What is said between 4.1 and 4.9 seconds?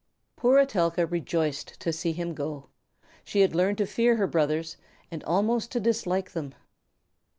her brothers